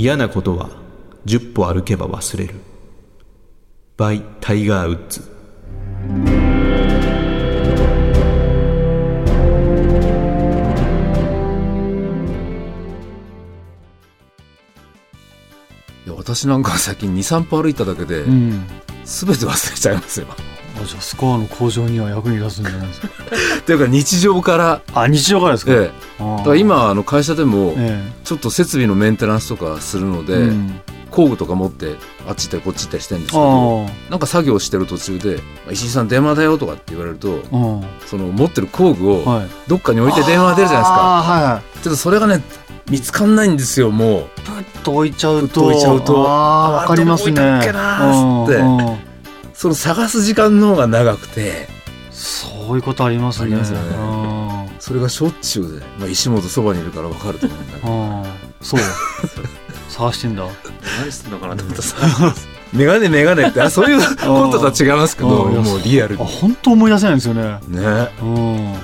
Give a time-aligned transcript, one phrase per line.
[0.00, 0.70] 嫌なことは
[1.26, 2.54] 10歩歩けば忘れる。
[3.98, 5.20] by タイガー・ウッズ。
[16.06, 18.66] いや私なんか最近23歩歩いただけで、うん。
[19.04, 20.26] 全て忘れちゃいますよ。
[20.80, 23.08] あじゃあスコアの向上には役に立つんじゃないですか。
[23.60, 30.80] っていうか日常から、あ日常からですか、ええ、だから今あの会社でもえちょっと設備のメンテナンスとかするので、えうん。
[31.10, 31.96] 工具とか持って
[32.28, 37.84] あっち行ったりこっち行ったりしてるんですけあどーなんか作業してる途中で「石井さん電話だよ」とかって言われるとうん。
[38.06, 39.48] その持ってる工具をはい。
[39.66, 40.98] どっかに置いて電話が出るじゃないですか。
[40.98, 41.82] はいはい。
[41.82, 42.42] ちょっとそれがね
[42.88, 45.64] 見つかんないんですよもプッと置いちゃうと。
[45.66, 46.24] 置いちゃうと。
[46.28, 47.32] あーわかりますね。
[47.32, 47.62] っっ
[49.60, 51.68] その探す時間の方が長くて。
[52.10, 53.44] そういうことありますね。
[53.44, 53.94] ありますよね。
[53.94, 54.80] うん。
[54.80, 57.92] それがしょっちゅうで、まあ、石本そばにいるから分かると思うんだけど。
[57.92, 58.24] うん。
[58.62, 58.80] そう。
[59.90, 60.46] 探してんだ。
[61.02, 61.88] 何してんのかなと思ったら。
[61.88, 62.34] さ
[62.72, 65.62] メガネメガネってあそういうこととは違いますけどうん。
[65.62, 67.58] もうリアルあに本当思い出せないんですよね。
[67.68, 68.08] ね。
[68.22, 68.74] うん。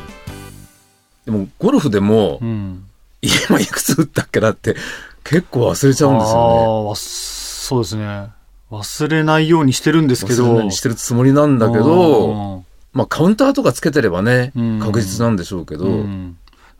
[1.25, 2.84] でもゴルフでもうん。
[3.22, 4.77] 今いくつ打ったっけなって
[5.25, 8.36] 結構忘れちゃうんですよあーわそうですね
[8.70, 10.45] 忘れないようにしてるんですねけど。
[10.45, 14.81] 忘れないようにしてるつもりなんだけどまあカウンターとかつけてればねうん。
[14.81, 15.86] 確実なんでしょうけど、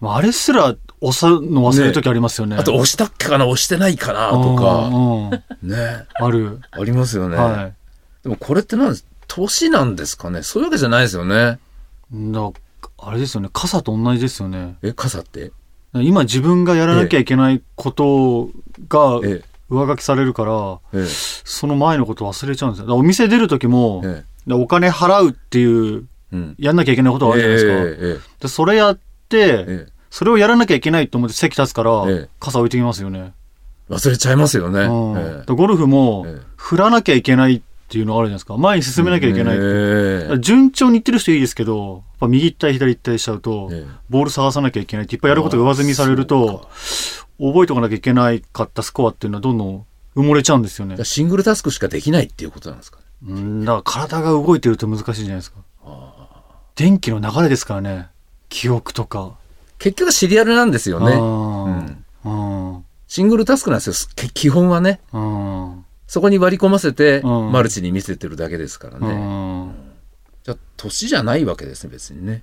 [0.03, 2.57] ああれすら押すの忘れる時ありますよね。
[2.57, 6.07] あと押したっけかな押してないかなとうかね。
[6.15, 6.61] ある。
[6.71, 7.73] ありますよね、は
[8.23, 10.43] でもこれってなんです年なんですかね？
[10.43, 11.59] そういうわけじゃないですよね。
[12.13, 12.51] いだ
[12.99, 13.51] あれですよね。
[13.53, 14.77] 傘と同じですよね。
[14.83, 15.53] え傘って？
[15.95, 18.51] 今自分がやらなきゃいけないこと
[18.89, 21.07] がえ上書きされるからええ。
[21.09, 22.95] その前のこと忘れちゃうんですよ。
[22.95, 24.49] お店出る時もええ。
[24.49, 26.55] でお金払うっていううん。
[26.59, 32.29] やんなきゃいけないことがあるじゃないですか、ええでそれやって、それをやらなきゃいけないと思って席立つから、ええ。
[32.41, 33.33] 傘置いてきますよね。
[33.89, 35.57] え忘れちゃいますよね、うん。
[35.57, 36.43] ゴルフも、ええ。
[36.57, 38.57] 振らなきゃいけないっていうのがあるじゃないですか。
[38.57, 43.91] 前に進めなきゃいけない順調に行ってる人いいですけど、右行ったり左行ったりしちゃうと、ええ。
[44.11, 46.69] ボール探さなきゃいけないっていっぱいやることが上積みされると、
[47.39, 49.87] 覚えておかなきゃいけないかったスコアっていうのはどんどん
[50.17, 50.97] 埋もれちゃうんですよね。
[51.05, 55.59] シングルタスクしかできないっていうことなんですかねうん、だから体が動いてると難しいじゃないですか。
[56.75, 58.09] 電気の流れですからね。
[58.49, 59.37] 記憶とか。
[59.79, 61.21] 結局シリアルなんですよねね。
[62.25, 62.85] うん。
[63.09, 65.85] シングルタスクなんですよき基本はねうん。
[66.07, 69.75] そこに割り込ませて、うんマルチに見せてるだけですからうね、ん。
[70.45, 72.43] じゃあ年じゃないわけですね別にね、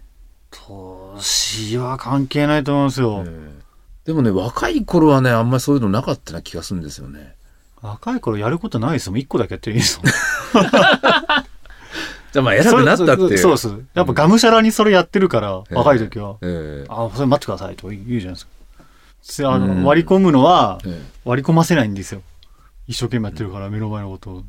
[0.51, 3.23] 年は関係ないと思いますよ。
[3.25, 3.29] え
[3.59, 3.63] え
[4.05, 7.35] でもね若い頃はねあんまりそういうのなかったな気がするんですよね
[7.81, 9.19] 若い頃やることないですもん。
[9.19, 10.07] 一個だけやってるいいですもん。
[12.31, 13.85] じゃあまあ偉くなったっていうそうそうそう。
[13.93, 16.37] やっぱがむしゃらにそれやってるから、ええ若い時は。
[16.41, 18.51] ええあ、それ待ってくださいと言うじゃないですか。
[19.21, 22.21] せあうんの割り込むのはええ割り込ませないんですよ。
[22.87, 24.43] 一生懸命やってるから、目の前のことを。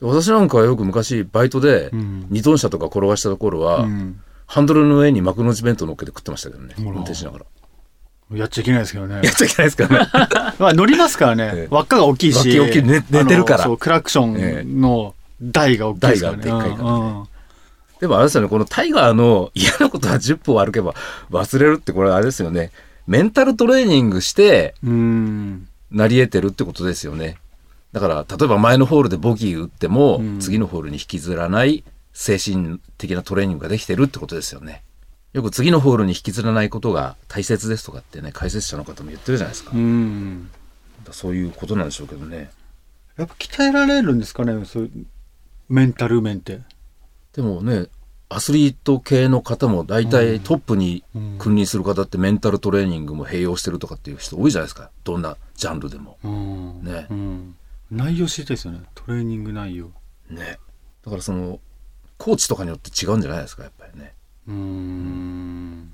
[0.00, 7.44] 私なんかはよく昔バイトでうん二トン車とか転がしたところは、うんハンドルの上に幕の内弁当乗っけて食ってましたけどね運転しながら
[8.32, 9.20] やっちゃいけないですけどね。
[9.22, 10.10] やっちゃいけないですからね
[10.58, 11.68] まあ乗りますからえねえ。
[11.70, 12.60] 輪っかが大きいし。
[12.60, 14.26] 大きいね寝てるからそう、クラクショ
[14.64, 16.42] ンの台が大きいですからね。
[16.44, 17.22] 台がでっかいからね
[18.00, 20.94] でもあれですよねこのタイガーの嫌なことは10歩歩けば
[21.30, 22.70] 忘れるってこれあれですよね
[23.06, 25.66] メンタルトレーニングしてうん。
[25.90, 27.36] なり得てるってことですよね
[27.92, 34.82] だから例えば前のホールでボギー打っても、うん次のホールに引きずらない精神的なトレーニングができてるってことですよね
[35.32, 40.50] よく次のホールに引きずらないことが大切ですとかってね解説者の方も言ってるじゃないですか,、うん。
[41.12, 42.50] そういうことなんでしょうけどね
[43.16, 45.06] やっぱ鍛えられるんですかね、そういう
[45.68, 46.60] メンタル面って。
[47.34, 47.86] でもね
[48.32, 57.54] アスリート系の方も大体トップにうん君臨する方ってメンタルトレーニングも併用してるとかっていう人多いじゃないですかどんなジャンルでもうんねうん。
[57.90, 58.80] 内容知りたいですよね。
[58.94, 59.90] トレーニング内容。
[60.28, 60.58] ね
[61.04, 61.58] だからその
[62.18, 64.14] コーチとかによって違うんじゃないですかやっぱりね
[64.48, 65.92] うーん。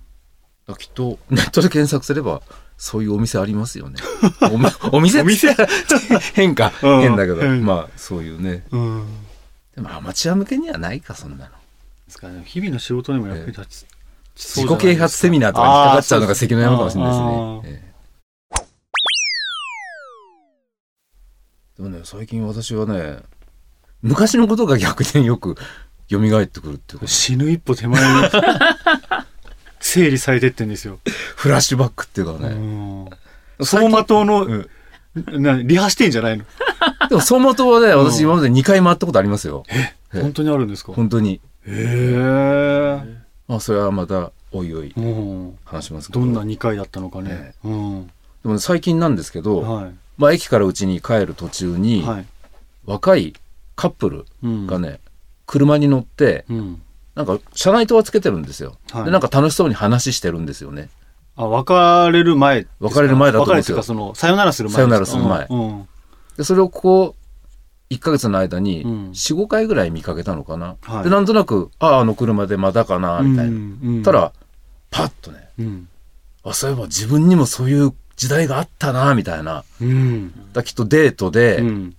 [0.79, 1.19] きっと。
[1.31, 2.43] ネットで検索すれば
[2.77, 3.97] そういうお店ありますよね。
[4.53, 5.25] おみお店？
[6.35, 7.01] 変かうん。
[7.01, 7.41] 変だけど。
[7.41, 8.65] 変まあそういうね。
[8.71, 9.07] うん。
[9.75, 11.51] でもアマチュア向けにはないかそんなの。
[11.51, 13.87] ですからね、日々の仕事にも役に立つ。
[14.37, 17.93] 自己啓発セミナーとかに引っかかっちゃうのが関の山かもしれないですね。
[21.79, 23.19] でもね、最近私はね、
[24.03, 25.57] 昔のことが逆によく
[26.11, 28.29] 蘇ってくるっていうか、死ぬ一歩手前に
[29.81, 30.99] 整理されてってんですよ。
[31.37, 32.49] フラッシュバックっていうかうね。
[32.55, 33.05] ん。
[33.59, 34.69] 走最近馬灯の、うん
[35.43, 36.45] なリハしてんじゃないの？
[37.09, 39.65] でも走馬灯はね、うん私今まで2回回ったことありますよ。
[39.71, 40.93] え本当にあるんですか？
[40.93, 41.41] 本当に。
[41.67, 43.01] へえ。
[43.49, 45.59] まあそれはまたおいおいうん。
[45.65, 46.21] 話しますけど。
[46.21, 47.55] どんな2回だったのかね。
[47.65, 48.07] うん。
[48.07, 48.13] で
[48.45, 49.95] もね最近なんですけど、はい。
[50.19, 52.27] まあ、駅からうちに帰る途中に、はい。
[52.85, 53.35] 若い
[53.75, 55.01] カップルうんがね、
[55.47, 56.83] 車に乗って、うん。
[57.15, 60.91] なんか車内灯はつけてるんですよ、はいでなんか楽しそうに話してるんですよね
[61.35, 61.73] あ、別
[62.13, 62.67] れる前。
[62.79, 65.61] 別れる前だと思うんですよ別れっていうか、その、さよならする前さよならする前うん。
[65.61, 65.89] うん
[66.37, 67.15] でそれをこ
[67.91, 74.33] う1ヶ月の間にうん45回ぐらい見かけたのかな、はいでなんとなくあああの車でまだかなみたいな、うんうんたら
[74.91, 75.89] パッとねうん。
[76.45, 80.53] あそういえば自分にもそういう時代があったなみたいなうん。
[80.53, 81.97] だきっとデートでうん。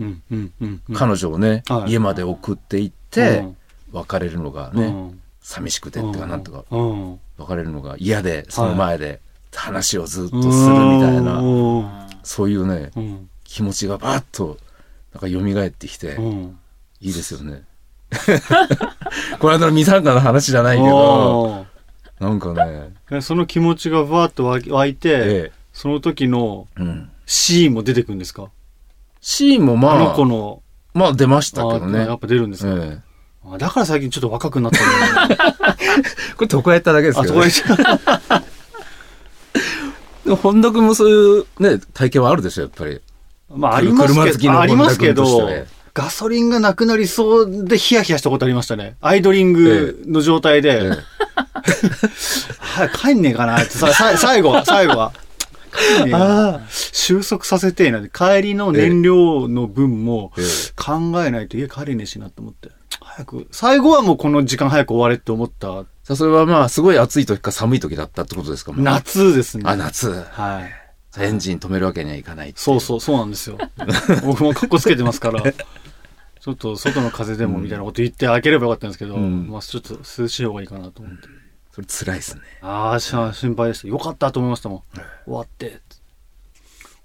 [0.00, 0.22] うん。
[0.30, 0.52] うん。
[0.60, 0.82] うん。
[0.94, 3.44] 彼女をね、はい家まで送っていって、
[3.92, 7.20] 別れるのがね、うん寂しくてってかなんとかうん。
[7.38, 9.20] 別れるのが嫌でその前で
[9.54, 11.88] 話をずっとうんするみたいな、うん。
[12.22, 13.28] そういうねうん。
[13.44, 14.58] 気持ちがバーッと
[15.12, 16.58] なんか蘇ってきて、うん。
[17.00, 17.62] いいですよね。
[19.38, 21.66] この間のミサンガの話じゃないけど、
[22.20, 26.68] なんかね、えその気持ちがバーッと湧いて、えその時の。
[27.32, 28.50] シーンも出てくるんですか？
[29.20, 30.62] シーンもまあのあ、子の、
[30.94, 32.00] まあ出ましたけどね。
[32.00, 33.10] あやっぱ出るんですか、ええ
[33.42, 35.36] あだから最近ちょっと若くなったんだ
[36.36, 37.52] これ床屋やっただけですけど、へね。
[40.24, 43.00] でも 本田君もそういうね、体験はあるでしょ、やっぱり。
[43.48, 45.50] まあありますけど、ありますけど
[45.92, 48.96] ガソリンがなくなりそうでヒヤヒヤしたことありましたね。
[49.00, 50.88] アイドリングの状態で、ええ
[52.58, 55.12] はい、 帰んねえかなって、最後は、最後は。
[55.70, 58.08] 帰んねえかな収束させてえな。
[58.08, 60.44] 帰りの燃料の分もええ
[60.76, 62.70] 考えないと家帰れねえしなと思って。
[63.00, 65.84] 早く、最後はもうこの時間早く終われって思った。
[66.04, 69.64] さあそれはまあ、すごい暑い時か寒い時だったってことですか夏ですね。
[69.66, 70.10] あ、夏。
[70.10, 71.20] はい。
[71.20, 73.58] エンジン止めるわけにはいかないそうそう、そうなんですよ。
[74.24, 75.42] 僕もカッコつけてますから。
[75.42, 81.28] ちょっと外の風でもみたいなこと言って開ければよかったんですけど、うんまあちょっと涼しい方がいいかなと思って。
[81.72, 82.42] それ辛いですね。
[82.60, 83.88] ああ、心配でした。
[83.88, 84.82] よかったと思いましたもん。
[85.24, 85.80] 終わって。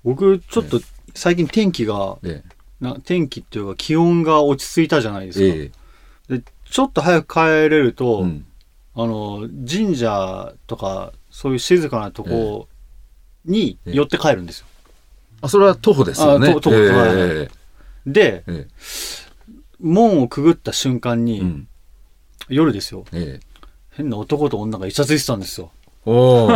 [0.03, 0.81] 僕、ちょっと
[1.13, 2.43] 最近天気が、え
[2.79, 5.69] な天気っていうか気温が落ち着いたじゃないですえ。
[5.69, 5.75] か。
[6.29, 8.45] えでちょっと早く帰れるえと、うん。
[8.95, 12.69] あの、神社とか、そういう静かなとこ
[13.43, 14.67] に寄って帰るんですよ。
[15.41, 16.49] あ、それは徒歩ですよね。
[16.49, 17.49] あ徒徒歩ええはいえ
[18.07, 18.67] で、ええ
[19.79, 21.67] 門をくぐった瞬間に、えうん。
[22.47, 23.05] 夜ですよ。
[23.11, 23.54] ええ
[23.95, 25.71] 変な男と女がイチャついてたんですよ。
[26.05, 26.47] お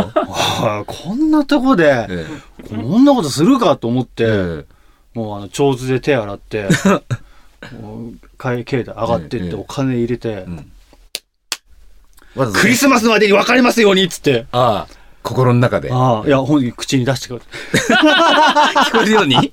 [0.86, 2.26] こんなとこで、え
[2.68, 4.64] こんなことするかと思って、ええ
[5.14, 6.68] もうあの、長図で手洗って、
[8.38, 10.72] 会計で上がってっええてお金入れて、うん。
[12.52, 14.46] クリスマスまでに別れますようにっつって。
[14.52, 14.94] ああ、
[15.24, 15.90] 心の中で。
[15.90, 17.40] 聞ああ、いや、本人口に出してくる。
[18.92, 19.52] こえるように？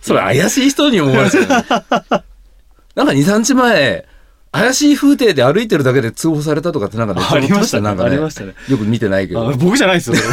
[0.00, 1.44] それ怪しい人に思われちゃう。
[1.46, 1.58] なん
[3.06, 4.06] か2、3日前、
[4.52, 8.10] 怪しい風景で歩いてるだけで通報されたとかってなんかね、ありましたねなんかね。
[8.10, 9.52] ありましたねよく見てないけどあ。
[9.52, 10.16] 僕じゃないですよ。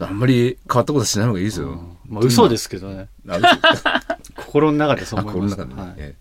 [0.00, 1.80] あんまり変わったことしない方がいいですよ。
[2.08, 3.08] まあ、嘘ですけどね。
[4.36, 5.56] 心の中でそうあ、思います。
[5.56, 6.14] この中でね。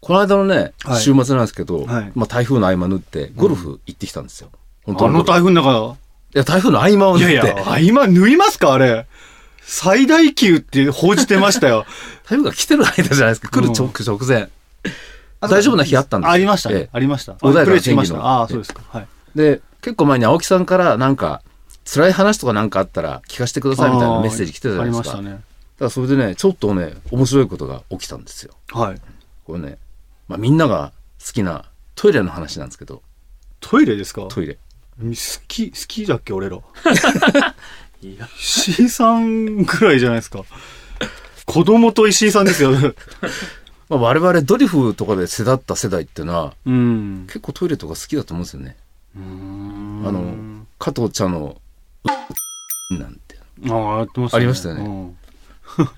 [0.00, 4.50] この間のね、はい週末なんですけど、はいまあ台風の合間縫って、ゴルフ行ってきたんですよ。
[4.84, 5.96] 本当あの台風の中、
[6.34, 7.32] いや、台風の合間を縫って。
[7.32, 9.06] いやいや、あ今縫いますかあれ。
[9.70, 11.84] 最大級って報じてましたよ。
[12.28, 13.48] 台風が来てる間じゃないですか。
[13.50, 14.48] 来る直,、直前。
[15.40, 17.32] 大丈夫な日あったんですよありましたありました。
[17.34, 17.80] 穏やかな。
[17.80, 18.80] 天気のああ、そうですか。
[18.88, 19.08] はい。
[19.36, 21.42] で、結構前に青木さんからなんか、
[21.84, 25.10] 辛い話とかなんかあったら聞かせてくださいみたいなメッセージ来てたじゃないですか。
[25.10, 25.30] ありましたね。
[25.30, 25.44] だか
[25.84, 28.54] らそれでね、ちょっとね、面白いことが起きたんですよ。
[28.72, 29.00] はい。
[29.44, 29.78] これね、
[30.28, 30.92] まあみんなが
[31.24, 33.02] 好きなトイレの話なんですけど、
[33.60, 34.22] トイレですか？
[34.30, 34.54] トイレ。
[35.00, 35.10] 好
[35.46, 36.58] き、好きだっけ俺ら。
[38.02, 40.44] いや、石井さんぐらいじゃないですか。
[41.46, 42.72] 子供と石井さんですよ。
[43.88, 47.24] まあ我々ドリフとかで世だった世代っていうのは、うん。
[47.26, 48.76] 結構トイレとか好きだと思うんですよね。
[49.16, 49.18] あ
[50.12, 51.60] の、加藤茶の、
[52.90, 53.36] うなんて。
[53.68, 54.28] ああ、ね。
[54.32, 55.16] ありましたよねうん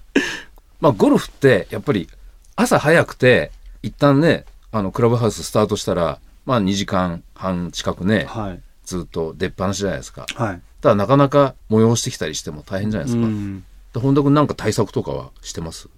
[0.80, 2.08] まあゴルフってやっぱり
[2.56, 3.52] 朝早くて、
[3.82, 8.60] 一旦ね、あのクラブハウススタートしたら、まあ2時間半近くね、はい。
[8.84, 10.26] ずっと出っ放しじゃないですか。
[10.34, 10.62] はい。
[10.80, 13.26] ただなかなか催してきたりしても大変じゃないですか。
[13.26, 15.88] うんで本田君なんか対策とかはしてます？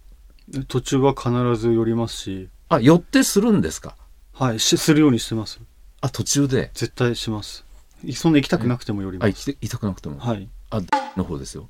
[0.69, 3.97] 途中は必ず寄りますし、あ、寄ってするんですか？
[4.33, 5.61] はい、しするようにしてます。
[6.01, 6.71] あ、途中で？
[6.73, 7.67] 絶対します。
[8.03, 9.51] いそんな行きたくなくても寄りあ、ます。
[9.51, 10.19] 行き痛くなくても？
[10.19, 10.49] はい。
[10.71, 10.81] あ、
[11.17, 11.69] の方ですよ。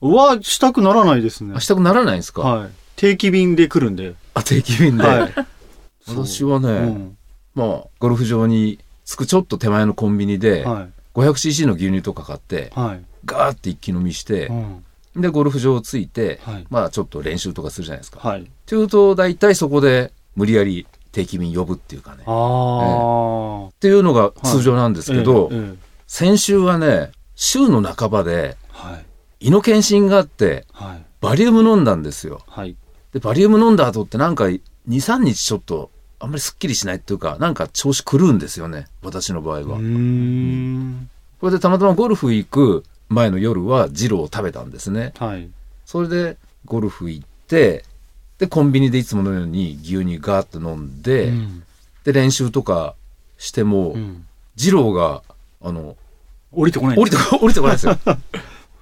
[0.00, 1.60] は、したくならないですねあ、。
[1.60, 2.70] したくならないんですか、はい。
[2.96, 4.14] 定期便で来るんで。
[4.34, 5.04] あ、定期便で？
[5.04, 5.34] はい。
[6.06, 7.18] 私はね、うん
[7.54, 10.92] まあ、ゴルフ場に着くちょっと手前のコンビニで、はい。
[11.14, 13.04] 500cc の牛乳とか買って、はい。
[13.24, 14.84] ガーって一気飲みしてう、ん。
[15.22, 18.18] で、ゴルフ場着いて、はいまあ、ちょっと練習とかするじゃないですか。
[18.18, 18.50] っはい。
[18.66, 22.18] ていうと、大体そこで無理やり定期便呼ぶっていうかね。
[22.18, 25.14] っあていうのが通常なんですあ。
[25.14, 28.98] けど、ええええ先週はね、週の半ばでは
[29.40, 29.46] い。
[29.46, 31.04] 胃の検診があって、はい。
[31.22, 32.40] バリウム飲んだんですよ。
[32.46, 32.76] はい。
[33.12, 35.90] で、バリウム飲んだ後ってなんか2、3日ちょっと
[36.22, 38.86] あんまりすっきりしないっていうか、なんか調子狂うんですよね。
[39.02, 39.78] 私の場合は。
[39.78, 41.10] うーん。
[41.40, 45.12] これでたまたまゴルフ行く前の夜はジローを食べたんですね。
[45.18, 45.50] はい。
[45.84, 47.84] それでゴルフ行って、
[48.38, 51.62] で、コンビニでいつものように牛乳ガーッと飲んで、うん
[52.04, 52.94] で、練習とか
[53.38, 55.22] しても、うんジローが、
[55.62, 55.96] あの、
[56.52, 57.98] 降りてこないん降りて 降りてこないですよ。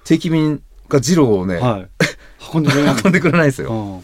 [0.03, 1.87] 定期便がジローをね、は い。
[2.53, 3.71] 運んでくれないんです運んでくれないですよ。
[3.71, 4.03] うん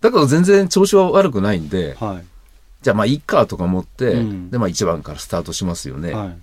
[0.00, 2.24] だから全然調子は悪くないんで、はい。
[2.82, 6.12] じゃあまあいいかとか思って、うんでまあ1番からスタートしますよね。
[6.12, 6.38] はい。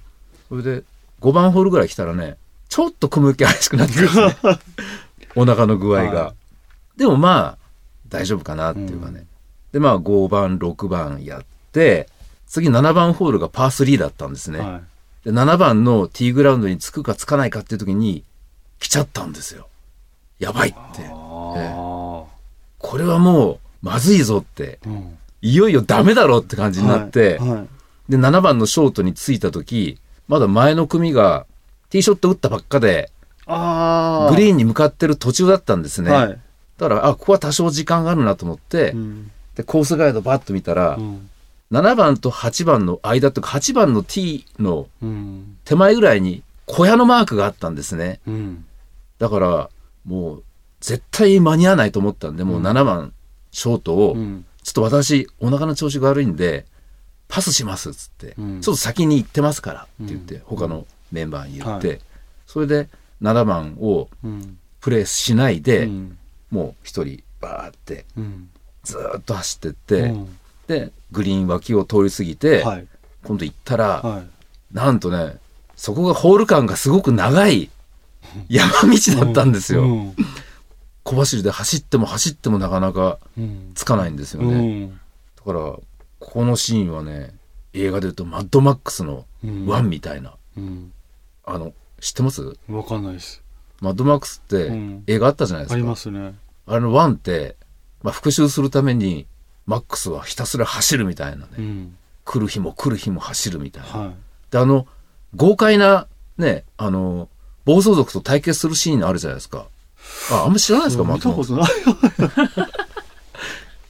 [0.50, 0.84] それで
[1.22, 2.38] 5番ホールぐらい来たらね、
[2.70, 4.60] ちょっと雲行き怪しくなってくるんですね。
[5.36, 6.24] お腹の具合が。
[6.25, 6.34] は
[6.98, 7.58] でもまあ
[8.10, 9.25] 大丈夫かなっていうかね。
[9.72, 12.10] でまあ5番、6番やって、
[12.48, 14.60] 次7番ホールがパー3だったんですね。
[14.60, 14.82] は
[15.25, 18.24] で7番のティーグラウンドに着くか着かないかっていう時に
[18.80, 19.68] 来ちゃったんですよ。
[20.39, 21.01] やばいって。
[21.01, 21.06] い。
[21.06, 21.12] あ
[22.77, 24.80] これはもうまずいぞって。
[24.86, 24.89] あ。
[24.89, 25.18] うん。
[25.45, 27.67] いよいよダメだろうって感じになって、はいはい
[28.09, 29.97] で、7番のショートに着いた時、
[30.27, 31.45] まだ前の組が
[31.89, 33.11] ティーショット打ったばっかで。
[33.47, 33.51] グ
[34.35, 36.11] リーンに向かってる途中だったんですね。
[36.11, 36.39] はい。
[36.77, 41.29] だから、あ、ここは多少時間があるなと思って、うんで、コースガイドバッと見たら、うん
[41.71, 45.57] 7番と8番の間とか、8番の T のうん。
[45.65, 48.19] 手前ぐらいに小屋のマークがあったんですね。
[48.27, 48.65] うん。
[49.17, 49.69] だから、
[50.05, 50.43] もう、
[50.79, 53.13] 絶対間に合わないと思ったんで、もう7番
[53.51, 54.45] ショートを、うん。
[54.65, 56.65] ちょっと私、お腹の調子が悪いんで、
[57.27, 61.95] パスしますっつって、うんちょっと先に行ってますからって言って、うん他のメンバーに言って、は
[62.48, 62.89] それで
[63.22, 64.57] 7番をうん。
[64.81, 66.17] プレーしないで、うん
[66.50, 68.50] もう一人バーってうん。
[68.84, 72.88] ずーっと走ってって、うんで、グリーン脇を通り過ぎて、はい。
[73.24, 74.27] 今度行ったら、はい。
[74.74, 75.38] なんとね、
[75.75, 77.69] そこがホール間がすごく長い
[78.50, 79.86] 山道だったんですよ。
[81.05, 81.15] うん。
[81.15, 83.71] 小走りで走っても走ってもなかなかうん。
[83.75, 84.85] つかないんですようね。
[84.85, 84.89] ん。
[84.89, 85.75] だから、
[86.19, 87.35] このシーンはね、
[87.74, 90.33] 映画で言うとマッドマックスのうんワンみたいな。
[90.57, 90.91] うん。
[91.45, 92.57] あの、知ってます？
[92.69, 93.43] わかんないです。
[93.81, 95.75] マッドマックスってうん映画あったじゃないですか。
[95.75, 96.33] ありますね。
[96.67, 97.55] あれのワンって、
[98.01, 99.27] まあ、復讐するために、
[99.67, 101.51] マックスはひたすら走るみたいなね。
[101.57, 101.97] うん。
[102.24, 103.89] 来る日も来る日も走るみたいな。
[103.89, 104.13] は
[104.50, 104.88] で、あの、
[105.35, 106.07] 豪快な、
[106.38, 107.29] ね、あの、
[107.65, 109.67] 暴走族と対決するシーンあるじゃないですか。
[110.31, 111.47] あ、あんま知らないですか、マ見ッドたこス。
[111.50, 111.71] とない。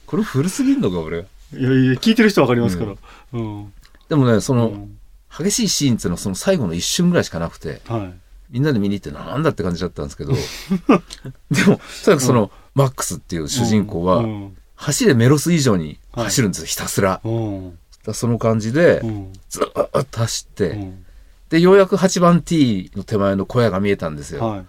[0.06, 1.18] これ古すぎんのか、俺。
[1.18, 2.94] いやいや、聞いてる人わかりますから。
[3.32, 3.72] うん。
[4.08, 4.98] でもね、その、うん
[5.38, 8.14] 激しいシーンっていうのはその最後の一瞬ぐらいしかなくて、はい。
[8.48, 10.32] みんなで見に行ってなんだって感じだったんですけど、
[11.50, 14.56] でも、とにかくその、マックスっていう主人公は、うん。
[14.76, 17.20] 走れメロス以上に走るんですよ、ひたすら。
[17.22, 19.32] その感じでう、ん。
[19.50, 21.04] ずーっと走って、うん
[21.48, 24.44] で、ようやく8番 T の手前の小屋が見えたんですよ。
[24.44, 24.64] はで、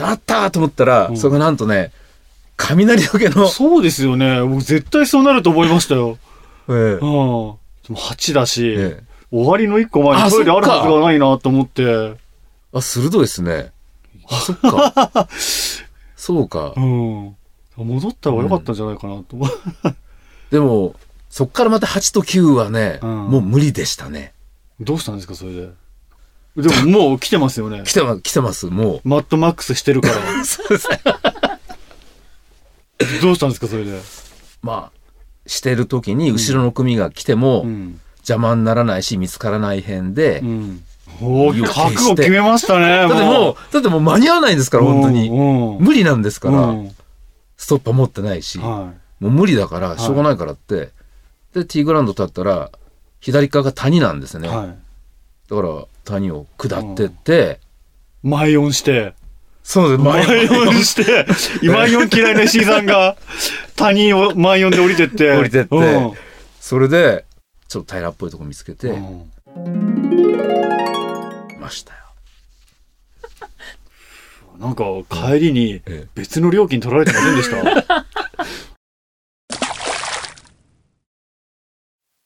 [0.00, 1.92] あったーと思ったら、うんそれがなんとね、
[2.56, 4.42] 雷のい。、そうですよね。
[4.42, 6.18] 僕絶対そうなると思いましたよ。
[6.68, 6.98] ええうん。
[7.00, 7.58] でも
[7.90, 12.14] 8だし、ええ終わりの1個前あにトイレあるはずがないなと思って。
[12.72, 13.72] あ、鋭いですね。
[14.30, 15.28] あ、そっか。
[16.16, 16.80] そうかう。
[16.80, 17.36] ん。
[17.76, 19.50] 戻った方が良かったんじゃないかなと思う。
[20.50, 20.94] でも、
[21.28, 24.32] そっからまた8と9はね、うんもう無理でしたね。
[24.80, 25.68] どうしたんですか、それで？
[26.62, 27.82] でももう来てますよね。
[27.84, 30.40] 来てま、来てます、もマットマックスしてるから。
[30.40, 30.44] う。
[30.44, 31.00] そうですね。
[33.22, 34.00] どうしたんですか、それで？
[34.62, 34.98] まあ、
[35.46, 38.00] してる時に後ろの組が来ても、うん。
[38.18, 40.82] 邪魔にならないし、見つからない辺で、うん。
[41.20, 42.86] 覚悟決めましたね。
[42.86, 45.28] だってもう、だってもう間に合わないんですから、本当に。
[45.30, 45.84] うん。
[45.84, 46.90] 無理なんですから、うん
[47.60, 50.90] ストッパー持ってないし、はもう無理だから、しょうがないからって、
[51.52, 52.70] で、ティーグラウンド立ったら、
[53.20, 54.40] 左側が谷なんですい。
[54.40, 54.48] ね。
[54.48, 54.66] はい。
[55.50, 57.60] だから、谷を下ってって、
[58.22, 59.14] 前音して、
[59.62, 61.26] そうです、前音して、
[61.68, 63.16] 前音嫌いな石井さんが、
[63.76, 65.30] 谷を前音で降りてって。
[65.36, 65.76] 降りてって。
[65.76, 66.12] うん。
[66.60, 67.26] それで、
[67.68, 69.30] ちょっと平らっぽいとこ見つけて、うん
[71.60, 71.98] ましたよ。
[74.58, 76.06] なんか帰りにええ。
[76.14, 77.50] 別の料金取られてませんでし
[77.86, 78.06] た？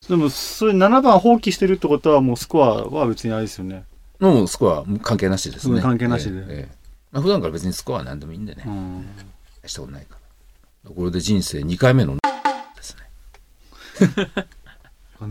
[0.09, 3.85] でも、それ7番放棄してるってことはもうスコアは別にあれですよね。
[4.19, 5.77] もうスコア関係なしですね。
[5.77, 6.83] うん関係なしでええええ
[7.13, 8.71] まあ、普段から別にスコアは何でもいいんでねう。
[8.71, 9.07] ん。
[9.67, 10.17] したことないか
[10.85, 10.91] ら。
[10.91, 12.21] これで人生2回目ので
[12.83, 14.29] すね。
[15.19, 15.27] こ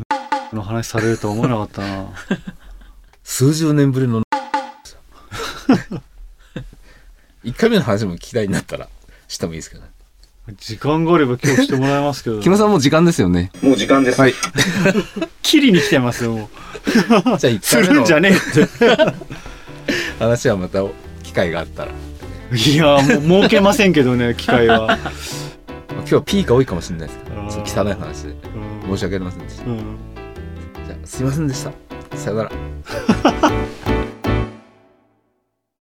[0.56, 2.10] の話されるとは思わなかったな。
[3.24, 4.22] 数十年ぶりの
[7.44, 8.88] 1回目の話も聞きたいになったら
[9.28, 9.90] してもいいですけどね。
[10.58, 12.40] 時間があれば今日してもらいますけど。
[12.40, 13.52] 木村さんもう時間ですよね。
[13.62, 14.20] もう時間です。
[14.20, 14.34] はい。
[15.42, 16.50] 切りに来てますよ、も
[17.36, 17.38] う。
[17.38, 19.14] じゃあ一す回目のるんじゃねえって。
[20.20, 20.84] 話はまた
[21.24, 21.92] 機会があったら。
[22.54, 24.98] いや、もう儲けませんけどね、 機会は。
[25.90, 27.20] 今日は P が多いかもしれないです
[27.64, 28.30] けど、汚い話で
[28.90, 29.66] うん申し訳ありませんでした。
[29.66, 29.78] うん
[30.88, 31.72] じゃあすいませんでした。
[32.18, 32.52] さよなら。